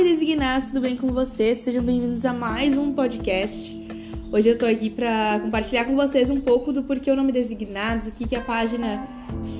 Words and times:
Fala 0.00 0.08
designados, 0.08 0.68
tudo 0.68 0.80
bem 0.80 0.96
com 0.96 1.08
vocês? 1.08 1.58
Sejam 1.58 1.82
bem-vindos 1.82 2.24
a 2.24 2.32
mais 2.32 2.74
um 2.74 2.90
podcast. 2.90 3.76
Hoje 4.32 4.48
eu 4.48 4.56
tô 4.56 4.64
aqui 4.64 4.88
para 4.88 5.38
compartilhar 5.40 5.84
com 5.84 5.94
vocês 5.94 6.30
um 6.30 6.40
pouco 6.40 6.72
do 6.72 6.82
porquê 6.82 7.10
o 7.10 7.16
nome 7.16 7.30
Designados, 7.32 8.06
o 8.06 8.12
que, 8.12 8.26
que 8.26 8.34
a 8.34 8.40
página 8.40 9.06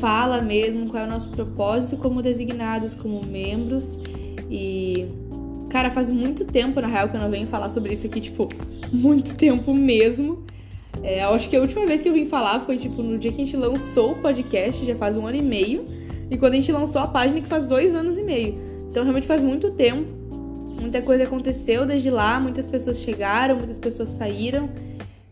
fala 0.01 0.41
mesmo, 0.41 0.87
qual 0.87 1.03
é 1.03 1.07
o 1.07 1.11
nosso 1.11 1.29
propósito 1.29 1.99
como 1.99 2.23
designados, 2.23 2.95
como 2.95 3.23
membros. 3.23 4.01
E, 4.51 5.09
cara, 5.69 5.91
faz 5.91 6.09
muito 6.09 6.47
tempo, 6.47 6.81
na 6.81 6.89
real, 6.89 7.11
que 7.11 7.17
eu 7.17 7.21
não 7.21 7.31
venho 7.31 7.47
falar 7.47 7.69
sobre 7.69 7.93
isso 7.93 8.07
aqui, 8.07 8.23
tipo, 8.23 8.49
muito 8.91 9.35
tempo 9.35 9.75
mesmo. 9.75 10.43
É, 11.03 11.23
eu 11.23 11.35
acho 11.35 11.51
que 11.51 11.57
a 11.57 11.61
última 11.61 11.85
vez 11.85 12.01
que 12.01 12.09
eu 12.09 12.15
vim 12.15 12.25
falar 12.25 12.61
foi, 12.61 12.79
tipo, 12.79 13.03
no 13.03 13.19
dia 13.19 13.31
que 13.31 13.43
a 13.43 13.45
gente 13.45 13.59
lançou 13.59 14.13
o 14.13 14.23
podcast, 14.23 14.87
já 14.87 14.97
faz 14.97 15.19
um 15.19 15.27
ano 15.27 15.37
e 15.37 15.43
meio. 15.43 15.85
E 16.31 16.39
quando 16.39 16.55
a 16.55 16.57
gente 16.57 16.73
lançou 16.73 17.03
a 17.03 17.07
página, 17.07 17.43
que 17.43 17.47
faz 17.47 17.67
dois 17.67 17.95
anos 17.95 18.17
e 18.17 18.23
meio. 18.23 18.59
Então 18.89 19.03
realmente 19.03 19.27
faz 19.27 19.43
muito 19.43 19.71
tempo. 19.73 20.20
Muita 20.81 21.03
coisa 21.03 21.25
aconteceu 21.25 21.87
desde 21.87 22.11
lá, 22.11 22.41
muitas 22.41 22.67
pessoas 22.67 22.99
chegaram, 22.99 23.57
muitas 23.57 23.79
pessoas 23.79 24.09
saíram. 24.11 24.71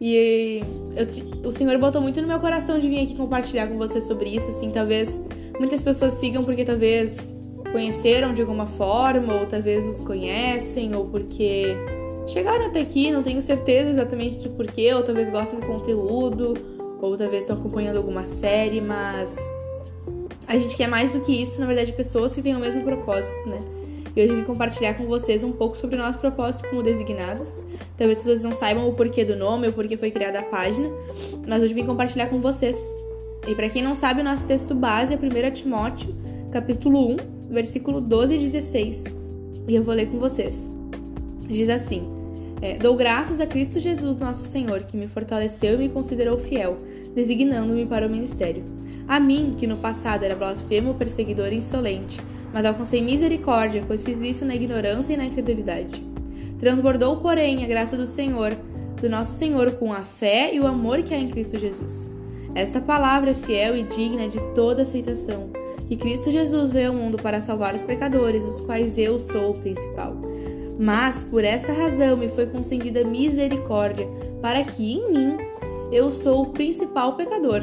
E 0.01 0.61
eu, 0.95 1.49
o 1.49 1.53
Senhor 1.53 1.77
botou 1.79 2.01
muito 2.01 2.21
no 2.21 2.29
meu 2.29 2.39
coração 2.39 2.79
de 2.79 2.89
vir 2.89 3.01
aqui 3.01 3.17
compartilhar 3.17 3.67
com 3.67 3.77
você 3.77 4.01
sobre 4.01 4.29
isso, 4.29 4.49
assim, 4.49 4.71
talvez 4.71 5.21
muitas 5.59 5.83
pessoas 5.83 6.15
sigam 6.15 6.45
porque 6.45 6.65
talvez 6.65 7.37
conheceram 7.73 8.33
de 8.33 8.41
alguma 8.41 8.67
forma, 8.67 9.35
ou 9.35 9.47
talvez 9.47 9.87
os 9.87 10.01
conhecem, 10.01 10.95
ou 10.95 11.07
porque 11.07 11.77
chegaram 12.27 12.67
até 12.67 12.81
aqui, 12.81 13.11
não 13.11 13.23
tenho 13.23 13.43
certeza 13.43 13.91
exatamente 13.91 14.39
de 14.39 14.49
porquê, 14.49 14.93
ou 14.95 15.03
talvez 15.03 15.29
gostem 15.29 15.59
do 15.59 15.67
conteúdo, 15.67 16.55
ou 17.01 17.17
talvez 17.17 17.43
estão 17.43 17.57
acompanhando 17.57 17.97
alguma 17.97 18.25
série, 18.25 18.81
mas 18.81 19.37
a 20.47 20.57
gente 20.59 20.77
quer 20.77 20.87
mais 20.87 21.11
do 21.13 21.21
que 21.21 21.33
isso, 21.43 21.61
na 21.61 21.67
verdade, 21.67 21.93
pessoas 21.93 22.33
que 22.33 22.41
têm 22.41 22.55
o 22.55 22.61
mesmo 22.61 22.83
propósito, 22.83 23.49
né? 23.49 23.59
E 24.19 24.21
hoje 24.21 24.35
vim 24.35 24.43
compartilhar 24.43 24.95
com 24.95 25.05
vocês 25.05 25.45
um 25.45 25.53
pouco 25.53 25.79
sobre 25.79 25.95
o 25.95 25.99
nosso 26.01 26.19
propósito 26.19 26.69
como 26.69 26.83
designados. 26.83 27.63
Talvez 27.97 28.19
vocês 28.19 28.43
não 28.43 28.53
saibam 28.53 28.89
o 28.89 28.93
porquê 28.93 29.25
do 29.25 29.37
nome, 29.37 29.69
o 29.69 29.73
porquê 29.73 29.97
foi 29.97 30.11
criada 30.11 30.41
a 30.41 30.43
página, 30.43 30.91
mas 31.47 31.63
hoje 31.63 31.73
vim 31.73 31.87
compartilhar 31.87 32.27
com 32.27 32.41
vocês. 32.41 32.77
E 33.47 33.55
para 33.55 33.69
quem 33.69 33.81
não 33.81 33.95
sabe, 33.95 34.21
o 34.21 34.25
nosso 34.25 34.45
texto 34.45 34.75
base 34.75 35.15
é 35.15 35.17
1 35.17 35.55
Timóteo, 35.55 36.13
capítulo 36.51 37.13
1, 37.13 37.17
versículo 37.49 38.01
12 38.01 38.35
e 38.35 38.39
16. 38.39 39.05
E 39.69 39.77
eu 39.77 39.85
vou 39.85 39.95
ler 39.95 40.11
com 40.11 40.19
vocês. 40.19 40.69
Diz 41.49 41.69
assim: 41.69 42.03
é, 42.61 42.77
Dou 42.77 42.97
graças 42.97 43.41
a 43.41 43.47
Cristo 43.47 43.79
Jesus, 43.79 44.17
nosso 44.17 44.47
Senhor, 44.47 44.81
que 44.81 44.97
me 44.97 45.07
fortaleceu 45.07 45.75
e 45.75 45.79
me 45.79 45.89
considerou 45.89 46.39
fiel, 46.39 46.77
designando-me 47.15 47.87
para 47.87 48.09
o 48.09 48.11
ministério 48.11 48.79
a 49.09 49.19
mim, 49.19 49.57
que 49.59 49.67
no 49.67 49.79
passado 49.79 50.23
era 50.23 50.37
blasfemo, 50.37 50.93
perseguidor 50.93 51.51
e 51.51 51.57
insolente, 51.57 52.21
mas 52.59 52.67
alcancei 52.67 53.01
misericórdia, 53.01 53.85
pois 53.87 54.03
fiz 54.03 54.21
isso 54.21 54.45
na 54.45 54.53
ignorância 54.53 55.15
e 55.15 55.17
na 55.17 55.25
incredulidade. 55.25 56.03
Transbordou, 56.59 57.19
porém, 57.19 57.63
a 57.63 57.69
graça 57.69 57.97
do 57.97 58.05
Senhor, 58.05 58.51
do 59.01 59.09
nosso 59.09 59.33
Senhor, 59.35 59.71
com 59.75 59.93
a 59.93 60.03
fé 60.03 60.53
e 60.53 60.59
o 60.59 60.67
amor 60.67 61.05
que 61.05 61.15
há 61.15 61.17
em 61.17 61.29
Cristo 61.29 61.57
Jesus. 61.57 62.11
Esta 62.57 62.81
palavra 62.81 63.31
é 63.31 63.35
fiel 63.35 63.77
e 63.77 63.85
digna 63.85 64.27
de 64.27 64.41
toda 64.57 64.83
aceitação, 64.83 65.51
que 65.87 65.95
Cristo 65.95 66.33
Jesus 66.33 66.73
veio 66.73 66.89
ao 66.89 66.97
mundo 66.97 67.17
para 67.17 67.41
salvar 67.41 67.77
os 67.77 67.85
pecadores, 67.85 68.45
os 68.45 68.59
quais 68.59 68.99
eu 68.99 69.21
sou 69.21 69.53
o 69.53 69.61
principal. 69.61 70.17
Mas, 70.81 71.23
por 71.23 71.45
esta 71.45 71.73
razão, 71.73 72.17
me 72.17 72.29
foi 72.29 72.49
concedida 72.49 73.05
misericórdia, 73.05 74.09
para 74.43 74.65
que 74.65 74.95
em 74.95 75.13
mim 75.13 75.37
eu 75.93 76.11
sou 76.11 76.43
o 76.43 76.47
principal 76.47 77.15
pecador. 77.15 77.63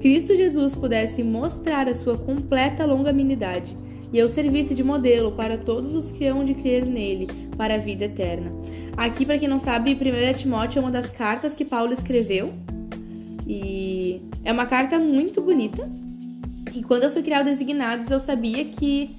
Cristo 0.00 0.34
Jesus 0.34 0.74
pudesse 0.74 1.22
mostrar 1.22 1.88
a 1.88 1.94
sua 1.94 2.18
completa 2.18 2.84
longanimidade 2.84 3.83
e 4.14 4.18
eu 4.18 4.28
servisse 4.28 4.76
de 4.76 4.84
modelo 4.84 5.32
para 5.32 5.58
todos 5.58 5.92
os 5.96 6.12
que 6.12 6.24
hão 6.24 6.44
de 6.44 6.54
crer 6.54 6.86
nele 6.86 7.26
para 7.56 7.74
a 7.74 7.78
vida 7.78 8.04
eterna. 8.04 8.52
Aqui, 8.96 9.26
para 9.26 9.36
quem 9.36 9.48
não 9.48 9.58
sabe, 9.58 9.92
1 9.92 10.38
Timóteo 10.38 10.78
é 10.78 10.82
uma 10.82 10.90
das 10.92 11.10
cartas 11.10 11.56
que 11.56 11.64
Paulo 11.64 11.92
escreveu 11.92 12.54
e 13.44 14.22
é 14.44 14.52
uma 14.52 14.66
carta 14.66 15.00
muito 15.00 15.42
bonita. 15.42 15.90
E 16.72 16.80
quando 16.84 17.02
eu 17.02 17.10
fui 17.10 17.24
criar 17.24 17.42
o 17.42 17.44
Designados, 17.44 18.08
eu 18.08 18.20
sabia 18.20 18.64
que 18.66 19.16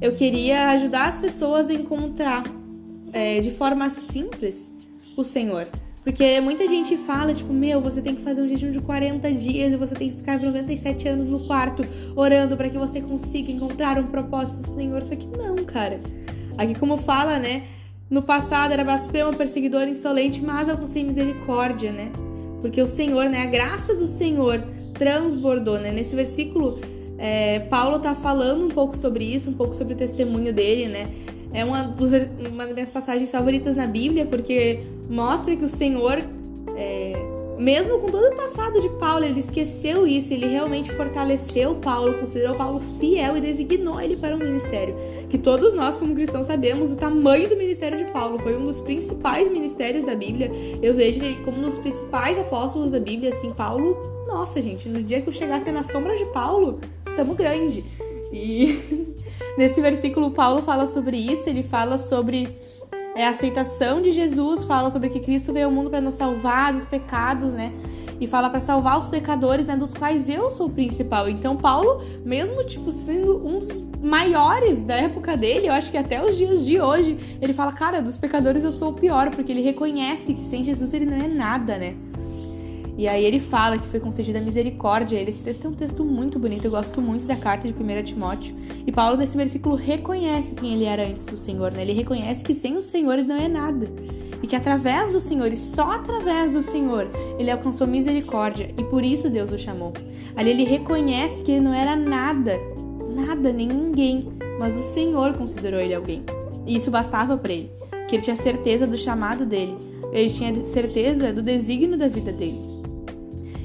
eu 0.00 0.12
queria 0.12 0.70
ajudar 0.70 1.08
as 1.08 1.18
pessoas 1.18 1.68
a 1.68 1.74
encontrar 1.74 2.44
é, 3.12 3.40
de 3.40 3.50
forma 3.50 3.90
simples 3.90 4.72
o 5.16 5.24
Senhor. 5.24 5.66
Porque 6.10 6.40
muita 6.40 6.66
gente 6.66 6.96
fala, 6.96 7.32
tipo, 7.32 7.52
meu, 7.52 7.80
você 7.80 8.02
tem 8.02 8.16
que 8.16 8.22
fazer 8.22 8.42
um 8.42 8.48
jejum 8.48 8.72
de 8.72 8.80
40 8.80 9.32
dias 9.32 9.72
e 9.72 9.76
você 9.76 9.94
tem 9.94 10.10
que 10.10 10.16
ficar 10.16 10.40
97 10.40 11.06
anos 11.06 11.28
no 11.28 11.46
quarto 11.46 11.84
orando 12.16 12.56
para 12.56 12.68
que 12.68 12.76
você 12.76 13.00
consiga 13.00 13.52
encontrar 13.52 13.96
um 13.96 14.08
propósito 14.08 14.62
do 14.62 14.74
Senhor. 14.74 15.04
Só 15.04 15.14
que 15.14 15.28
não, 15.28 15.54
cara. 15.58 16.00
Aqui, 16.58 16.74
como 16.74 16.96
fala, 16.96 17.38
né? 17.38 17.62
No 18.10 18.22
passado 18.22 18.72
era 18.72 18.82
blasfemo, 18.82 19.36
perseguidor, 19.36 19.86
insolente, 19.86 20.42
mas 20.42 20.68
alcancei 20.68 21.04
misericórdia, 21.04 21.92
né? 21.92 22.10
Porque 22.60 22.82
o 22.82 22.88
Senhor, 22.88 23.26
né? 23.26 23.42
A 23.42 23.46
graça 23.46 23.94
do 23.94 24.08
Senhor 24.08 24.64
transbordou, 24.94 25.78
né? 25.78 25.92
Nesse 25.92 26.16
versículo, 26.16 26.80
é, 27.18 27.60
Paulo 27.60 28.00
tá 28.00 28.16
falando 28.16 28.64
um 28.64 28.70
pouco 28.70 28.98
sobre 28.98 29.32
isso, 29.32 29.48
um 29.48 29.54
pouco 29.54 29.76
sobre 29.76 29.94
o 29.94 29.96
testemunho 29.96 30.52
dele, 30.52 30.88
né? 30.88 31.08
É 31.52 31.64
uma, 31.64 31.84
dos, 31.84 32.10
uma 32.50 32.64
das 32.64 32.74
minhas 32.74 32.90
passagens 32.90 33.30
favoritas 33.30 33.76
na 33.76 33.86
Bíblia, 33.86 34.26
porque 34.26 34.80
mostra 35.10 35.56
que 35.56 35.64
o 35.64 35.68
Senhor, 35.68 36.22
é, 36.76 37.12
mesmo 37.58 37.98
com 37.98 38.10
todo 38.10 38.32
o 38.32 38.36
passado 38.36 38.80
de 38.80 38.88
Paulo, 38.90 39.24
ele 39.24 39.40
esqueceu 39.40 40.06
isso, 40.06 40.32
ele 40.32 40.46
realmente 40.46 40.90
fortaleceu 40.92 41.74
Paulo, 41.74 42.14
considerou 42.14 42.54
Paulo 42.54 42.80
fiel 43.00 43.36
e 43.36 43.40
designou 43.40 44.00
ele 44.00 44.16
para 44.16 44.36
o 44.36 44.38
um 44.38 44.42
ministério. 44.42 44.94
Que 45.28 45.36
todos 45.36 45.74
nós, 45.74 45.96
como 45.96 46.14
cristãos, 46.14 46.46
sabemos 46.46 46.92
o 46.92 46.96
tamanho 46.96 47.48
do 47.48 47.56
ministério 47.56 47.98
de 47.98 48.10
Paulo. 48.12 48.38
Foi 48.38 48.56
um 48.56 48.64
dos 48.64 48.78
principais 48.78 49.50
ministérios 49.50 50.06
da 50.06 50.14
Bíblia. 50.14 50.50
Eu 50.80 50.94
vejo 50.94 51.22
ele 51.22 51.42
como 51.44 51.58
um 51.58 51.62
dos 51.62 51.76
principais 51.76 52.38
apóstolos 52.38 52.92
da 52.92 53.00
Bíblia. 53.00 53.30
Assim, 53.30 53.52
Paulo, 53.52 53.96
nossa, 54.28 54.60
gente, 54.60 54.88
no 54.88 55.02
dia 55.02 55.20
que 55.20 55.28
eu 55.28 55.32
chegasse 55.32 55.72
na 55.72 55.82
sombra 55.82 56.16
de 56.16 56.24
Paulo, 56.26 56.78
tamo 57.16 57.34
grande. 57.34 57.84
E 58.32 59.16
nesse 59.58 59.80
versículo, 59.80 60.30
Paulo 60.30 60.62
fala 60.62 60.86
sobre 60.86 61.16
isso, 61.16 61.48
ele 61.48 61.64
fala 61.64 61.98
sobre 61.98 62.48
é, 63.14 63.26
a 63.26 63.30
aceitação 63.30 64.00
de 64.00 64.12
Jesus, 64.12 64.64
fala 64.64 64.90
sobre 64.90 65.08
que 65.08 65.20
Cristo 65.20 65.52
veio 65.52 65.66
ao 65.66 65.72
mundo 65.72 65.90
para 65.90 66.00
nos 66.00 66.14
salvar 66.14 66.72
dos 66.72 66.86
pecados, 66.86 67.52
né? 67.52 67.72
E 68.20 68.26
fala 68.26 68.50
para 68.50 68.60
salvar 68.60 68.98
os 68.98 69.08
pecadores, 69.08 69.66
né, 69.66 69.76
dos 69.76 69.94
quais 69.94 70.28
eu 70.28 70.50
sou 70.50 70.66
o 70.66 70.70
principal. 70.70 71.28
Então, 71.28 71.56
Paulo, 71.56 72.02
mesmo 72.22 72.62
tipo 72.66 72.92
sendo 72.92 73.46
um 73.46 73.58
dos 73.58 73.82
maiores 74.02 74.84
da 74.84 74.94
época 74.94 75.36
dele, 75.36 75.68
eu 75.68 75.72
acho 75.72 75.90
que 75.90 75.96
até 75.96 76.22
os 76.22 76.36
dias 76.36 76.64
de 76.64 76.78
hoje, 76.80 77.18
ele 77.40 77.54
fala: 77.54 77.72
"Cara, 77.72 78.02
dos 78.02 78.18
pecadores 78.18 78.62
eu 78.62 78.72
sou 78.72 78.90
o 78.90 78.94
pior", 78.94 79.30
porque 79.30 79.50
ele 79.50 79.62
reconhece 79.62 80.34
que 80.34 80.44
sem 80.44 80.62
Jesus 80.62 80.92
ele 80.92 81.06
não 81.06 81.16
é 81.16 81.28
nada, 81.28 81.78
né? 81.78 81.94
E 83.00 83.08
aí 83.08 83.24
ele 83.24 83.40
fala 83.40 83.78
que 83.78 83.88
foi 83.88 83.98
concedida 83.98 84.42
misericórdia. 84.42 85.18
Esse 85.18 85.42
texto 85.42 85.64
é 85.64 85.70
um 85.70 85.72
texto 85.72 86.04
muito 86.04 86.38
bonito, 86.38 86.66
eu 86.66 86.70
gosto 86.70 87.00
muito 87.00 87.26
da 87.26 87.34
carta 87.34 87.66
de 87.66 87.72
1 87.72 88.02
Timóteo. 88.02 88.54
E 88.86 88.92
Paulo, 88.92 89.16
nesse 89.16 89.34
versículo, 89.38 89.74
reconhece 89.74 90.54
quem 90.54 90.74
ele 90.74 90.84
era 90.84 91.08
antes 91.08 91.24
do 91.24 91.34
Senhor, 91.34 91.72
né? 91.72 91.80
Ele 91.80 91.94
reconhece 91.94 92.44
que 92.44 92.52
sem 92.52 92.76
o 92.76 92.82
Senhor 92.82 93.14
ele 93.14 93.26
não 93.26 93.38
é 93.38 93.48
nada. 93.48 93.86
E 94.42 94.46
que 94.46 94.54
através 94.54 95.14
do 95.14 95.20
Senhor, 95.20 95.50
e 95.50 95.56
só 95.56 95.92
através 95.92 96.52
do 96.52 96.60
Senhor, 96.60 97.08
ele 97.38 97.50
alcançou 97.50 97.86
misericórdia. 97.86 98.68
E 98.76 98.84
por 98.84 99.02
isso 99.02 99.30
Deus 99.30 99.50
o 99.50 99.56
chamou. 99.56 99.94
Ali 100.36 100.50
ele 100.50 100.64
reconhece 100.64 101.42
que 101.42 101.52
ele 101.52 101.62
não 101.62 101.72
era 101.72 101.96
nada, 101.96 102.60
nada, 103.16 103.50
nem 103.50 103.66
ninguém. 103.66 104.28
Mas 104.58 104.76
o 104.76 104.82
Senhor 104.82 105.32
considerou 105.38 105.80
ele 105.80 105.94
alguém. 105.94 106.22
E 106.66 106.76
isso 106.76 106.90
bastava 106.90 107.38
para 107.38 107.50
ele. 107.50 107.70
Que 108.06 108.16
ele 108.16 108.22
tinha 108.22 108.36
certeza 108.36 108.86
do 108.86 108.98
chamado 108.98 109.46
dele. 109.46 109.74
Ele 110.12 110.28
tinha 110.28 110.66
certeza 110.66 111.32
do 111.32 111.40
desígnio 111.40 111.96
da 111.96 112.06
vida 112.06 112.30
dele. 112.30 112.79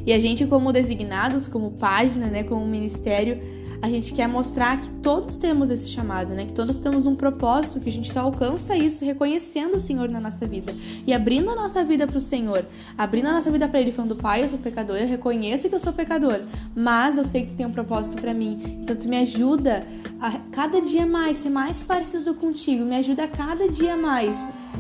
E 0.06 0.14
a 0.14 0.20
gente, 0.20 0.46
como 0.46 0.72
designados, 0.72 1.48
como 1.48 1.72
página, 1.72 2.28
né, 2.28 2.44
como 2.44 2.66
ministério, 2.66 3.40
a 3.81 3.90
gente 3.90 4.13
quer 4.13 4.28
mostrar 4.28 4.81
que 4.81 4.90
todos 5.02 5.36
temos 5.36 5.69
esse 5.69 5.88
chamado, 5.88 6.34
né? 6.34 6.46
Que 6.46 6.54
todos 6.54 6.78
temos 6.78 7.06
um 7.06 7.16
propósito, 7.16 7.80
que 7.80 7.90
a 7.90 7.92
gente 7.92 8.12
só 8.12 8.22
alcança 8.22 8.75
isso 8.75 9.06
reconhecendo 9.06 9.75
o 9.75 9.80
Senhor 9.80 10.10
na 10.10 10.19
nossa 10.19 10.46
vida 10.48 10.74
e 11.06 11.13
abrindo 11.13 11.50
a 11.52 11.56
nossa 11.56 11.84
vida 11.84 12.07
para 12.07 12.18
o 12.18 12.22
Senhor, 12.22 12.66
abrindo 12.98 13.28
a 13.28 13.34
nossa 13.34 13.52
vida 13.52 13.68
para 13.68 13.80
Ele, 13.80 13.92
falando: 13.92 14.16
Pai, 14.16 14.44
eu 14.44 14.50
sou 14.50 14.57
pecador, 14.57 14.98
eu 14.98 15.07
reconheço 15.07 15.69
que 15.69 15.75
eu 15.75 15.80
sou 15.80 15.94
pecador, 15.94 16.42
mas 16.75 17.18
eu 17.18 17.25
sei 17.25 17.44
que 17.44 17.50
tu 17.50 17.56
tem 17.56 17.66
um 17.66 17.72
propósito 17.72 18.19
para 18.19 18.34
mim, 18.34 18.80
então 18.81 18.96
tu 18.96 19.08
me 19.08 19.18
ajuda 19.18 19.86
a 20.19 20.31
cada 20.51 20.81
dia 20.81 21.06
mais 21.06 21.38
ser 21.38 21.50
mais 21.50 21.84
parecido 21.84 22.34
contigo, 22.34 22.84
me 22.84 22.96
ajuda 22.96 23.25
a 23.25 23.28
cada 23.28 23.69
dia 23.69 23.96
mais. 23.96 24.36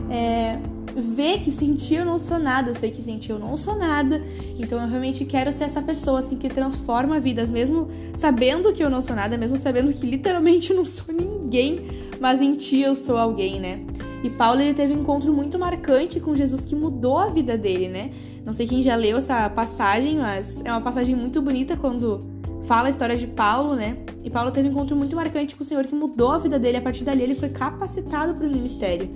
É, 0.09 0.57
ver 0.95 1.41
que 1.41 1.51
sentir 1.51 1.95
eu 1.95 2.05
não 2.05 2.17
sou 2.17 2.39
nada, 2.39 2.71
eu 2.71 2.75
sei 2.75 2.91
que 2.91 3.01
sentir 3.01 3.31
eu 3.31 3.39
não 3.39 3.57
sou 3.57 3.77
nada, 3.77 4.21
então 4.57 4.81
eu 4.81 4.87
realmente 4.87 5.25
quero 5.25 5.51
ser 5.51 5.65
essa 5.65 5.81
pessoa 5.81 6.19
assim 6.19 6.37
que 6.37 6.49
transforma 6.49 7.19
vidas, 7.19 7.49
mesmo 7.49 7.87
sabendo 8.17 8.73
que 8.73 8.83
eu 8.83 8.89
não 8.89 9.01
sou 9.01 9.15
nada, 9.15 9.37
mesmo 9.37 9.57
sabendo 9.57 9.91
que 9.93 10.05
literalmente 10.05 10.71
eu 10.71 10.77
não 10.77 10.85
sou 10.85 11.13
ninguém, 11.13 11.87
mas 12.19 12.41
em 12.41 12.55
ti 12.55 12.81
eu 12.81 12.95
sou 12.95 13.17
alguém, 13.17 13.59
né? 13.59 13.81
E 14.23 14.29
Paulo 14.29 14.61
ele 14.61 14.73
teve 14.73 14.93
um 14.93 15.01
encontro 15.01 15.33
muito 15.33 15.59
marcante 15.59 16.19
com 16.19 16.35
Jesus 16.35 16.65
que 16.65 16.75
mudou 16.75 17.17
a 17.17 17.27
vida 17.27 17.57
dele, 17.57 17.87
né? 17.87 18.11
Não 18.45 18.53
sei 18.53 18.67
quem 18.67 18.81
já 18.81 18.95
leu 18.95 19.17
essa 19.17 19.49
passagem, 19.49 20.17
mas 20.17 20.61
é 20.63 20.71
uma 20.71 20.81
passagem 20.81 21.15
muito 21.15 21.41
bonita 21.41 21.75
quando 21.75 22.25
fala 22.65 22.87
a 22.87 22.89
história 22.89 23.17
de 23.17 23.27
Paulo, 23.27 23.75
né? 23.75 23.97
E 24.23 24.29
Paulo 24.29 24.51
teve 24.51 24.67
um 24.67 24.71
encontro 24.71 24.95
muito 24.95 25.15
marcante 25.15 25.55
com 25.55 25.63
o 25.63 25.65
Senhor 25.65 25.85
que 25.85 25.95
mudou 25.95 26.31
a 26.31 26.37
vida 26.37 26.57
dele. 26.57 26.77
A 26.77 26.81
partir 26.81 27.03
dali, 27.03 27.23
ele 27.23 27.35
foi 27.35 27.49
capacitado 27.49 28.35
para 28.35 28.47
o 28.47 28.49
ministério, 28.49 29.09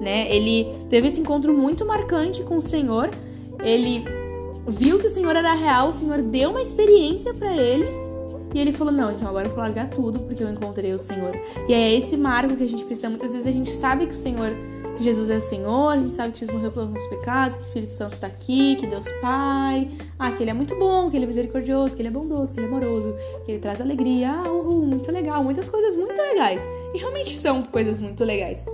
né? 0.00 0.32
Ele 0.34 0.66
teve 0.88 1.08
esse 1.08 1.20
encontro 1.20 1.52
muito 1.52 1.84
marcante 1.84 2.42
com 2.42 2.56
o 2.56 2.62
Senhor. 2.62 3.10
Ele 3.62 4.04
viu 4.66 4.98
que 4.98 5.06
o 5.06 5.10
Senhor 5.10 5.34
era 5.34 5.54
real, 5.54 5.88
o 5.88 5.92
Senhor 5.92 6.22
deu 6.22 6.50
uma 6.50 6.62
experiência 6.62 7.34
para 7.34 7.56
ele. 7.56 8.01
E 8.54 8.58
ele 8.58 8.72
falou: 8.72 8.92
Não, 8.92 9.10
então 9.10 9.28
agora 9.28 9.46
eu 9.46 9.50
vou 9.50 9.60
largar 9.60 9.88
tudo 9.88 10.20
porque 10.20 10.42
eu 10.42 10.50
encontrei 10.50 10.92
o 10.92 10.98
Senhor. 10.98 11.34
E 11.68 11.72
é 11.72 11.94
esse 11.94 12.16
marco 12.16 12.56
que 12.56 12.62
a 12.64 12.68
gente 12.68 12.84
precisa. 12.84 13.08
Muitas 13.08 13.32
vezes 13.32 13.46
a 13.46 13.52
gente 13.52 13.70
sabe 13.70 14.06
que 14.06 14.12
o 14.12 14.16
Senhor 14.16 14.52
que 14.96 15.02
Jesus 15.02 15.30
é 15.30 15.38
o 15.38 15.40
Senhor, 15.40 15.90
a 15.90 15.96
gente 15.96 16.12
sabe 16.12 16.32
que 16.32 16.40
Jesus 16.40 16.54
morreu 16.54 16.70
pelos 16.70 16.90
nossos 16.90 17.08
pecados, 17.08 17.56
que 17.56 17.62
o 17.62 17.66
Espírito 17.66 17.92
Santo 17.92 18.14
está 18.14 18.26
aqui, 18.26 18.76
que 18.76 18.86
Deus 18.86 19.06
Pai, 19.20 19.90
ah, 20.18 20.30
que 20.30 20.42
Ele 20.42 20.50
é 20.50 20.54
muito 20.54 20.78
bom, 20.78 21.10
que 21.10 21.16
Ele 21.16 21.24
é 21.24 21.28
misericordioso, 21.28 21.96
que 21.96 22.02
Ele 22.02 22.08
é 22.08 22.10
bondoso, 22.10 22.52
que 22.52 22.60
Ele 22.60 22.66
é 22.66 22.68
amoroso, 22.68 23.14
que 23.44 23.52
Ele 23.52 23.58
traz 23.58 23.80
alegria, 23.80 24.30
ah, 24.30 24.50
uhul, 24.50 24.84
muito 24.84 25.10
legal, 25.10 25.42
muitas 25.42 25.68
coisas 25.68 25.96
muito 25.96 26.20
legais. 26.20 26.62
E 26.94 26.98
realmente 26.98 27.36
são 27.36 27.62
coisas 27.62 27.98
muito 27.98 28.22
legais. 28.24 28.66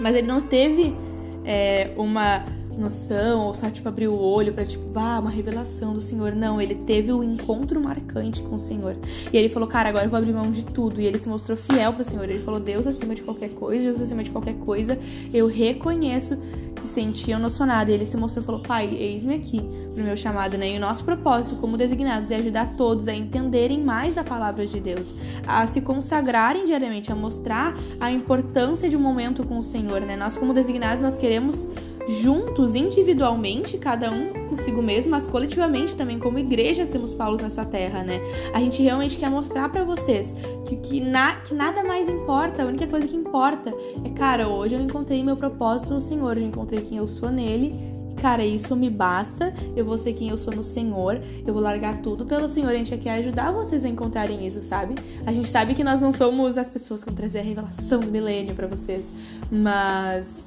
Mas 0.00 0.16
Ele 0.16 0.26
não 0.26 0.40
teve 0.40 0.96
é, 1.44 1.90
uma 1.96 2.44
noção, 2.78 3.46
ou 3.46 3.54
só, 3.54 3.70
tipo, 3.70 3.88
abrir 3.88 4.08
o 4.08 4.18
olho 4.18 4.52
para 4.52 4.64
tipo, 4.64 4.84
ah, 4.94 5.18
uma 5.20 5.30
revelação 5.30 5.94
do 5.94 6.00
Senhor. 6.00 6.34
Não, 6.34 6.60
ele 6.60 6.74
teve 6.74 7.12
um 7.12 7.22
encontro 7.22 7.80
marcante 7.80 8.42
com 8.42 8.56
o 8.56 8.58
Senhor. 8.58 8.96
E 9.32 9.36
ele 9.36 9.48
falou, 9.48 9.68
cara, 9.68 9.88
agora 9.88 10.04
eu 10.04 10.10
vou 10.10 10.18
abrir 10.18 10.32
mão 10.32 10.50
de 10.50 10.64
tudo. 10.64 11.00
E 11.00 11.06
ele 11.06 11.18
se 11.18 11.28
mostrou 11.28 11.56
fiel 11.56 11.92
pro 11.92 12.04
Senhor. 12.04 12.28
Ele 12.28 12.42
falou, 12.42 12.60
Deus 12.60 12.86
acima 12.86 13.14
de 13.14 13.22
qualquer 13.22 13.50
coisa, 13.50 13.84
Deus 13.84 14.00
acima 14.00 14.22
de 14.22 14.30
qualquer 14.30 14.54
coisa. 14.54 14.98
Eu 15.32 15.46
reconheço 15.46 16.36
que 16.74 16.86
sentiam 16.88 17.40
nocionado. 17.40 17.90
E 17.90 17.94
ele 17.94 18.06
se 18.06 18.16
mostrou 18.16 18.42
e 18.42 18.46
falou, 18.46 18.60
pai, 18.62 18.94
eis-me 18.94 19.34
aqui 19.34 19.60
pro 19.94 20.02
meu 20.02 20.16
chamado, 20.16 20.58
né? 20.58 20.74
E 20.74 20.76
o 20.76 20.80
nosso 20.80 21.04
propósito 21.04 21.56
como 21.56 21.76
designados 21.76 22.30
é 22.30 22.36
ajudar 22.36 22.76
todos 22.76 23.08
a 23.08 23.14
entenderem 23.14 23.82
mais 23.82 24.16
da 24.16 24.24
palavra 24.24 24.66
de 24.66 24.80
Deus, 24.80 25.14
a 25.46 25.66
se 25.66 25.80
consagrarem 25.80 26.66
diariamente, 26.66 27.12
a 27.12 27.14
mostrar 27.14 27.74
a 28.00 28.10
importância 28.10 28.88
de 28.88 28.96
um 28.96 29.00
momento 29.00 29.44
com 29.44 29.58
o 29.58 29.62
Senhor, 29.62 30.00
né? 30.00 30.16
Nós 30.16 30.36
como 30.36 30.52
designados, 30.52 31.02
nós 31.02 31.16
queremos 31.16 31.68
juntos, 32.06 32.74
individualmente, 32.74 33.78
cada 33.78 34.10
um 34.10 34.32
consigo 34.48 34.82
mesmo, 34.82 35.10
mas 35.10 35.26
coletivamente 35.26 35.96
também, 35.96 36.18
como 36.18 36.38
igreja, 36.38 36.86
sermos 36.86 37.14
Paulos 37.14 37.40
nessa 37.40 37.64
terra, 37.64 38.02
né? 38.02 38.20
A 38.52 38.60
gente 38.60 38.82
realmente 38.82 39.18
quer 39.18 39.30
mostrar 39.30 39.68
para 39.68 39.84
vocês 39.84 40.34
que, 40.66 40.76
que, 40.76 41.00
na, 41.00 41.36
que 41.36 41.54
nada 41.54 41.82
mais 41.82 42.08
importa, 42.08 42.62
a 42.62 42.66
única 42.66 42.86
coisa 42.86 43.06
que 43.06 43.16
importa 43.16 43.74
é, 44.04 44.10
cara, 44.10 44.48
hoje 44.48 44.74
eu 44.74 44.80
encontrei 44.80 45.22
meu 45.22 45.36
propósito 45.36 45.94
no 45.94 46.00
Senhor, 46.00 46.36
eu 46.36 46.44
encontrei 46.44 46.80
quem 46.82 46.98
eu 46.98 47.08
sou 47.08 47.30
nele 47.30 47.94
cara, 48.14 48.42
isso 48.42 48.74
me 48.74 48.88
basta, 48.88 49.52
eu 49.76 49.84
vou 49.84 49.98
ser 49.98 50.14
quem 50.14 50.30
eu 50.30 50.38
sou 50.38 50.54
no 50.54 50.64
Senhor, 50.64 51.20
eu 51.46 51.52
vou 51.52 51.62
largar 51.62 51.98
tudo 51.98 52.24
pelo 52.24 52.48
Senhor. 52.48 52.70
A 52.70 52.74
gente 52.74 52.96
quer 52.96 53.18
ajudar 53.18 53.50
vocês 53.50 53.84
a 53.84 53.88
encontrarem 53.88 54.46
isso, 54.46 54.62
sabe? 54.62 54.94
A 55.26 55.32
gente 55.32 55.48
sabe 55.48 55.74
que 55.74 55.84
nós 55.84 56.00
não 56.00 56.10
somos 56.10 56.56
as 56.56 56.70
pessoas 56.70 57.02
que 57.02 57.10
vão 57.10 57.16
trazer 57.16 57.40
a 57.40 57.42
revelação 57.42 58.00
do 58.00 58.10
milênio 58.10 58.54
para 58.54 58.66
vocês, 58.66 59.04
mas 59.50 60.46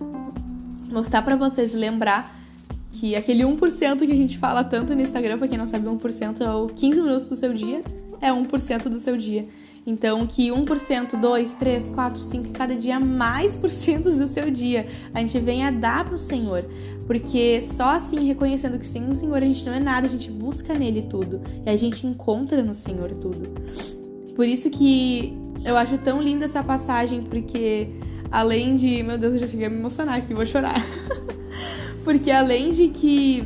mostrar 0.89 1.21
para 1.21 1.35
vocês 1.35 1.73
lembrar 1.73 2.35
que 2.91 3.15
aquele 3.15 3.43
1% 3.43 3.99
que 3.99 4.11
a 4.11 4.15
gente 4.15 4.37
fala 4.37 4.63
tanto 4.63 4.95
no 4.95 5.01
Instagram, 5.01 5.37
pra 5.37 5.47
quem 5.47 5.57
não 5.57 5.67
sabe, 5.67 5.87
1% 5.87 6.41
é 6.41 6.51
o 6.51 6.67
15 6.67 7.01
minutos 7.01 7.29
do 7.29 7.35
seu 7.35 7.53
dia, 7.53 7.83
é 8.19 8.31
1% 8.31 8.83
do 8.89 8.99
seu 8.99 9.15
dia. 9.17 9.47
Então, 9.85 10.27
que 10.27 10.49
1%, 10.49 11.17
2, 11.17 11.53
3, 11.53 11.89
4, 11.91 12.19
5, 12.21 12.49
cada 12.49 12.75
dia 12.75 12.99
mais 12.99 13.55
por 13.55 13.69
cento 13.69 14.09
do 14.09 14.27
seu 14.27 14.51
dia 14.51 14.85
a 15.13 15.21
gente 15.21 15.39
venha 15.39 15.71
dar 15.71 16.03
pro 16.03 16.17
Senhor. 16.17 16.65
Porque 17.05 17.61
só 17.61 17.91
assim, 17.91 18.25
reconhecendo 18.27 18.77
que 18.77 18.85
sem 18.85 19.09
o 19.09 19.15
Senhor 19.15 19.37
a 19.37 19.45
gente 19.45 19.65
não 19.65 19.73
é 19.73 19.79
nada, 19.79 20.05
a 20.05 20.09
gente 20.09 20.29
busca 20.29 20.73
nele 20.73 21.03
tudo. 21.03 21.39
E 21.65 21.69
a 21.69 21.77
gente 21.77 22.05
encontra 22.05 22.61
no 22.61 22.73
Senhor 22.73 23.11
tudo. 23.11 23.49
Por 24.35 24.45
isso 24.45 24.69
que 24.69 25.33
eu 25.63 25.77
acho 25.77 25.97
tão 25.99 26.21
linda 26.21 26.45
essa 26.45 26.61
passagem, 26.61 27.23
porque 27.23 27.87
Além 28.31 28.75
de. 28.75 29.01
Meu 29.03 29.17
Deus, 29.17 29.33
eu 29.33 29.39
já 29.39 29.47
cheguei 29.47 29.67
a 29.67 29.69
me 29.69 29.77
emocionar 29.77 30.15
aqui, 30.15 30.33
vou 30.33 30.45
chorar. 30.45 30.85
Porque 32.03 32.31
além 32.31 32.71
de 32.71 32.87
que 32.89 33.43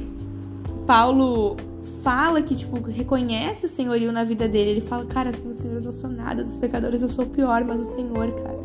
Paulo 0.86 1.58
fala 2.04 2.42
que, 2.42 2.56
tipo, 2.56 2.80
reconhece 2.82 3.66
o 3.66 3.70
senhorio 3.70 4.12
na 4.12 4.24
vida 4.24 4.48
dele, 4.48 4.72
ele 4.72 4.82
fala, 4.82 5.06
cara, 5.06 5.30
assim, 5.30 5.50
o 5.50 5.54
Senhor 5.54 5.76
eu 5.76 5.82
não 5.82 5.92
sou 5.92 6.10
nada, 6.10 6.44
dos 6.44 6.58
pecadores 6.58 7.02
eu 7.02 7.10
sou 7.10 7.26
o 7.26 7.30
pior, 7.30 7.64
mas 7.64 7.80
o 7.80 7.86
Senhor, 7.86 8.32
cara, 8.32 8.60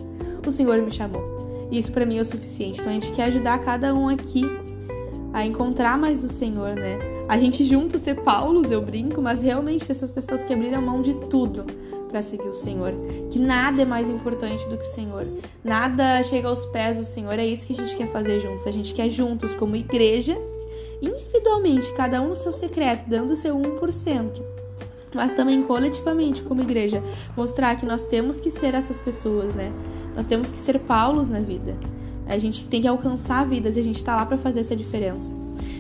o 0.47 0.53
Senhor 0.53 0.81
me 0.83 0.91
chamou. 0.91 1.69
E 1.71 1.79
isso 1.79 1.93
para 1.93 2.07
mim 2.07 2.19
é 2.19 2.23
o 2.23 2.27
suficiente. 2.27 2.81
Então 2.81 2.91
a 2.91 2.95
gente 2.95 3.13
quer 3.13 3.25
ajudar 3.25 3.59
cada 3.59 3.95
um 3.95 4.09
aqui 4.09 4.45
a 5.33 5.45
encontrar 5.45 5.99
mais 5.99 6.25
o 6.25 6.29
Senhor, 6.29 6.75
né? 6.75 6.99
A 7.29 7.39
gente 7.39 7.65
junto 7.65 7.99
ser 7.99 8.23
Paulos, 8.23 8.71
eu 8.71 8.81
brinco, 8.81 9.21
mas 9.21 9.43
realmente 9.43 9.91
essas 9.91 10.11
pessoas 10.11 10.45
que 10.45 10.53
abriram 10.53 10.81
mão 10.81 11.03
de 11.03 11.13
tudo 11.29 11.65
para 12.17 12.23
seguir 12.23 12.49
o 12.49 12.55
Senhor. 12.55 12.95
Que 13.31 13.39
nada 13.39 13.83
é 13.83 13.85
mais 13.85 14.09
importante 14.09 14.67
do 14.71 14.79
que 14.79 14.87
o 14.87 14.91
Senhor. 14.91 15.27
Nada 15.63 16.23
chega 16.23 16.49
aos 16.49 16.65
pés 16.65 16.97
do 16.97 17.05
Senhor. 17.05 17.39
É 17.39 17.45
isso 17.45 17.67
que 17.67 17.75
a 17.75 17.77
gente 17.77 17.95
quer 17.95 18.11
fazer 18.11 18.41
juntos. 18.41 18.67
A 18.67 18.71
gente 18.71 18.95
quer 18.95 19.11
juntos, 19.11 19.55
como 19.55 19.77
igreja, 19.77 20.35
individualmente, 21.03 21.93
cada 21.93 22.23
um 22.23 22.29
no 22.29 22.37
seu 22.37 22.55
secreto, 22.55 23.07
dando 23.07 23.35
o 23.35 23.37
seu 23.37 23.55
1%. 23.55 24.31
Mas 25.15 25.35
também 25.35 25.63
coletivamente, 25.63 26.41
como 26.41 26.63
igreja, 26.63 27.03
mostrar 27.37 27.77
que 27.77 27.85
nós 27.85 28.07
temos 28.07 28.41
que 28.41 28.51
ser 28.51 28.73
essas 28.73 29.03
pessoas, 29.03 29.55
né? 29.55 29.71
Nós 30.15 30.25
temos 30.25 30.51
que 30.51 30.59
ser 30.59 30.79
Paulos 30.79 31.29
na 31.29 31.41
vida. 31.41 31.77
A 32.27 32.39
gente 32.39 32.67
tem 32.67 32.81
que 32.81 32.89
alcançar 32.89 33.47
vidas 33.47 33.77
e 33.77 33.81
a 33.81 33.85
gente 33.85 34.03
tá 34.03 34.17
lá 34.17 34.25
para 34.25 34.39
fazer 34.39 34.61
essa 34.61 34.75
diferença. 34.75 35.35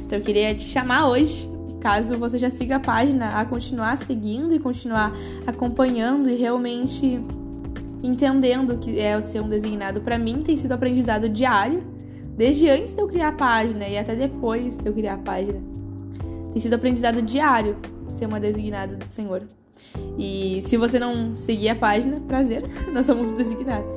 Então 0.04 0.18
eu 0.18 0.24
queria 0.24 0.54
te 0.54 0.64
chamar 0.64 1.08
hoje 1.08 1.48
caso 1.86 2.18
você 2.18 2.36
já 2.36 2.50
siga 2.50 2.76
a 2.76 2.80
página, 2.80 3.38
a 3.38 3.44
continuar 3.44 3.96
seguindo 3.96 4.52
e 4.52 4.58
continuar 4.58 5.12
acompanhando 5.46 6.28
e 6.28 6.34
realmente 6.34 7.20
entendendo 8.02 8.76
que 8.78 8.98
é 8.98 9.16
o 9.16 9.22
ser 9.22 9.40
um 9.40 9.48
designado. 9.48 10.00
Para 10.00 10.18
mim, 10.18 10.42
tem 10.42 10.56
sido 10.56 10.72
aprendizado 10.72 11.28
diário, 11.28 11.84
desde 12.36 12.68
antes 12.68 12.92
de 12.92 13.00
eu 13.00 13.06
criar 13.06 13.28
a 13.28 13.32
página 13.32 13.86
e 13.86 13.96
até 13.96 14.16
depois 14.16 14.76
de 14.78 14.84
eu 14.84 14.92
criar 14.92 15.14
a 15.14 15.18
página. 15.18 15.60
Tem 16.52 16.60
sido 16.60 16.74
aprendizado 16.74 17.22
diário 17.22 17.76
ser 18.08 18.26
uma 18.26 18.40
designada 18.40 18.96
do 18.96 19.04
Senhor. 19.04 19.44
E 20.18 20.62
se 20.62 20.76
você 20.76 20.98
não 20.98 21.36
seguir 21.36 21.68
a 21.68 21.76
página, 21.76 22.20
prazer, 22.26 22.64
nós 22.92 23.06
somos 23.06 23.30
os 23.30 23.36
designados. 23.36 23.94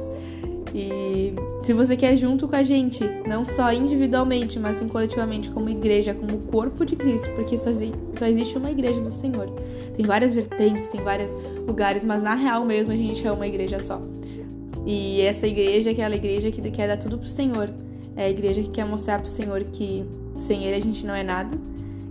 E 0.73 1.33
se 1.63 1.73
você 1.73 1.97
quer 1.97 2.15
junto 2.15 2.47
com 2.47 2.55
a 2.55 2.63
gente, 2.63 3.03
não 3.27 3.45
só 3.45 3.71
individualmente, 3.73 4.59
mas 4.59 4.77
sim 4.77 4.87
coletivamente, 4.87 5.49
como 5.49 5.69
igreja, 5.69 6.13
como 6.13 6.37
corpo 6.39 6.85
de 6.85 6.95
Cristo, 6.95 7.29
porque 7.35 7.57
só, 7.57 7.71
só 8.17 8.25
existe 8.27 8.57
uma 8.57 8.71
igreja 8.71 9.01
do 9.01 9.11
Senhor. 9.11 9.49
Tem 9.95 10.05
várias 10.05 10.33
vertentes, 10.33 10.89
tem 10.89 11.01
vários 11.01 11.33
lugares, 11.67 12.05
mas 12.05 12.21
na 12.21 12.35
real 12.35 12.63
mesmo 12.65 12.93
a 12.93 12.95
gente 12.95 13.25
é 13.25 13.31
uma 13.31 13.47
igreja 13.47 13.79
só. 13.79 14.01
E 14.85 15.21
essa 15.21 15.45
igreja 15.45 15.89
é 15.89 15.93
aquela 15.93 16.15
igreja 16.15 16.51
que 16.51 16.61
quer 16.71 16.87
dar 16.87 16.97
tudo 16.97 17.17
pro 17.17 17.27
Senhor. 17.27 17.69
É 18.15 18.25
a 18.25 18.29
igreja 18.29 18.61
que 18.61 18.69
quer 18.69 18.85
mostrar 18.85 19.19
pro 19.19 19.29
Senhor 19.29 19.63
que 19.65 20.05
sem 20.41 20.63
Ele 20.63 20.75
a 20.75 20.81
gente 20.81 21.05
não 21.05 21.13
é 21.13 21.23
nada 21.23 21.57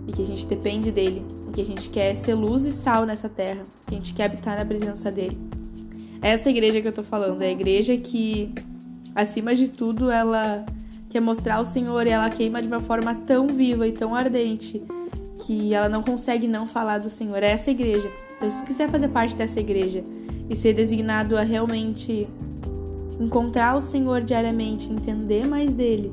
e 0.07 0.11
que 0.11 0.21
a 0.21 0.25
gente 0.25 0.45
depende 0.45 0.91
dele. 0.91 1.25
E 1.49 1.51
que 1.51 1.61
a 1.61 1.65
gente 1.65 1.89
quer 1.89 2.15
ser 2.15 2.35
luz 2.35 2.63
e 2.63 2.71
sal 2.71 3.05
nessa 3.05 3.27
terra. 3.27 3.65
Que 3.87 3.95
a 3.95 3.97
gente 3.97 4.13
quer 4.13 4.25
habitar 4.25 4.57
na 4.57 4.65
presença 4.65 5.11
dele. 5.11 5.48
Essa 6.21 6.49
igreja 6.49 6.81
que 6.81 6.87
eu 6.87 6.91
tô 6.91 7.03
falando 7.03 7.41
é 7.41 7.47
a 7.47 7.51
igreja 7.51 7.95
que, 7.95 8.53
acima 9.15 9.55
de 9.55 9.69
tudo, 9.69 10.11
ela 10.11 10.65
quer 11.09 11.21
mostrar 11.21 11.59
o 11.59 11.65
Senhor 11.65 12.05
e 12.05 12.09
ela 12.09 12.29
queima 12.29 12.61
de 12.61 12.67
uma 12.67 12.81
forma 12.81 13.15
tão 13.15 13.47
viva 13.47 13.87
e 13.87 13.93
tão 13.93 14.13
ardente 14.13 14.83
que 15.39 15.73
ela 15.73 15.87
não 15.87 16.03
consegue 16.03 16.47
não 16.47 16.67
falar 16.67 16.99
do 16.99 17.09
Senhor. 17.09 17.41
É 17.41 17.51
essa 17.51 17.71
igreja. 17.71 18.11
Então, 18.35 18.51
se 18.51 18.61
tu 18.61 18.65
quiser 18.67 18.89
fazer 18.89 19.07
parte 19.07 19.35
dessa 19.35 19.59
igreja 19.59 20.03
e 20.49 20.55
ser 20.55 20.73
designado 20.73 21.37
a 21.37 21.41
realmente 21.41 22.27
encontrar 23.19 23.77
o 23.77 23.81
Senhor 23.81 24.21
diariamente, 24.21 24.91
entender 24.91 25.47
mais 25.47 25.73
dele, 25.73 26.11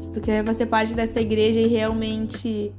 se 0.00 0.12
tu 0.12 0.20
quer 0.20 0.44
fazer 0.44 0.66
parte 0.66 0.94
dessa 0.94 1.20
igreja 1.20 1.60
e 1.60 1.66
realmente 1.66 2.72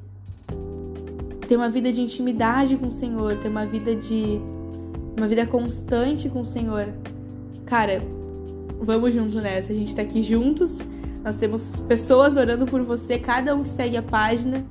ter 1.48 1.58
uma 1.58 1.70
vida 1.70 1.92
de 1.92 2.02
intimidade 2.02 2.76
com 2.78 2.88
o 2.88 2.92
Senhor, 2.92 3.38
ter 3.38 3.50
uma 3.50 3.66
vida 3.66 3.96
de 3.96 4.40
uma 5.18 5.28
vida 5.28 5.46
constante 5.46 6.30
com 6.30 6.42
o 6.42 6.46
Senhor. 6.46 6.90
Cara, 7.66 8.02
vamos 8.80 9.14
junto 9.14 9.40
nessa. 9.40 9.72
A 9.72 9.76
gente 9.76 9.96
tá 9.96 10.02
aqui 10.02 10.22
juntos. 10.22 10.78
Nós 11.24 11.36
temos 11.36 11.80
pessoas 11.88 12.38
orando 12.38 12.66
por 12.66 12.82
você, 12.84 13.18
cada 13.18 13.56
um 13.56 13.64
que 13.64 13.70
segue 13.70 13.98
a 13.98 14.04
página. 14.04 14.64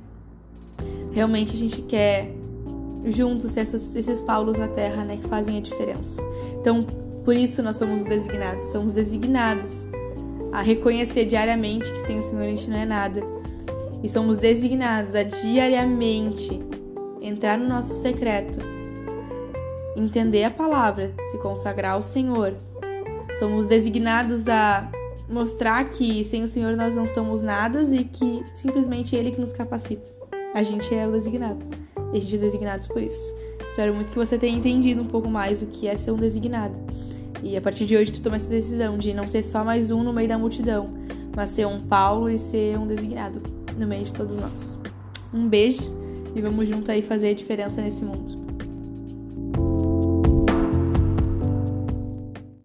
Realmente 1.11 1.53
a 1.53 1.57
gente 1.57 1.81
quer 1.81 2.31
juntos 3.05 3.55
essas, 3.57 3.95
esses 3.95 4.21
Paulos 4.21 4.57
na 4.57 4.67
terra, 4.67 5.03
né, 5.03 5.17
que 5.17 5.27
fazem 5.27 5.57
a 5.57 5.61
diferença. 5.61 6.21
Então, 6.59 6.85
por 7.23 7.35
isso 7.35 7.61
nós 7.61 7.77
somos 7.77 8.05
designados. 8.05 8.67
Somos 8.67 8.93
designados 8.93 9.87
a 10.51 10.61
reconhecer 10.61 11.25
diariamente 11.25 11.91
que 11.91 12.05
sem 12.05 12.19
o 12.19 12.23
Senhor 12.23 12.43
a 12.43 12.47
gente 12.47 12.69
não 12.69 12.77
é 12.77 12.85
nada. 12.85 13.21
E 14.01 14.07
somos 14.07 14.37
designados 14.37 15.15
a 15.15 15.23
diariamente 15.23 16.61
entrar 17.21 17.57
no 17.57 17.67
nosso 17.67 17.95
secreto 17.95 18.74
entender 19.95 20.43
a 20.43 20.51
palavra, 20.51 21.13
se 21.31 21.37
consagrar 21.37 21.93
ao 21.93 22.01
Senhor. 22.01 22.55
Somos 23.39 23.65
designados 23.65 24.47
a 24.47 24.91
mostrar 25.29 25.89
que 25.89 26.23
sem 26.23 26.43
o 26.43 26.47
Senhor 26.47 26.75
nós 26.75 26.95
não 26.95 27.07
somos 27.07 27.41
nada 27.41 27.81
e 27.81 28.03
que 28.03 28.43
simplesmente 28.53 29.15
Ele 29.15 29.31
que 29.31 29.39
nos 29.39 29.51
capacita. 29.51 30.13
A 30.53 30.63
gente 30.63 30.93
é 30.93 31.07
designados. 31.07 31.69
E 32.13 32.17
a 32.17 32.19
gente 32.19 32.35
é 32.35 32.39
designados 32.39 32.87
por 32.87 33.01
isso. 33.01 33.35
Espero 33.67 33.93
muito 33.93 34.11
que 34.11 34.17
você 34.17 34.37
tenha 34.37 34.57
entendido 34.57 35.01
um 35.01 35.05
pouco 35.05 35.29
mais 35.29 35.61
o 35.61 35.65
que 35.65 35.87
é 35.87 35.97
ser 35.97 36.11
um 36.11 36.17
designado. 36.17 36.79
E 37.43 37.57
a 37.57 37.61
partir 37.61 37.85
de 37.85 37.97
hoje 37.97 38.11
tu 38.11 38.21
toma 38.21 38.37
essa 38.37 38.49
decisão 38.49 38.97
de 38.97 39.13
não 39.13 39.27
ser 39.27 39.43
só 39.43 39.63
mais 39.63 39.91
um 39.91 40.01
no 40.01 40.13
meio 40.13 40.29
da 40.29 40.37
multidão, 40.37 40.93
mas 41.35 41.49
ser 41.49 41.67
um 41.67 41.81
Paulo 41.81 42.29
e 42.29 42.37
ser 42.37 42.77
um 42.79 42.87
designado 42.87 43.41
no 43.77 43.85
meio 43.85 44.05
de 44.05 44.13
todos 44.13 44.37
nós. 44.37 44.79
Um 45.33 45.47
beijo 45.47 45.83
e 46.33 46.41
vamos 46.41 46.67
junto 46.67 46.89
aí 46.89 47.01
fazer 47.01 47.29
a 47.29 47.33
diferença 47.33 47.81
nesse 47.81 48.03
mundo. 48.03 48.44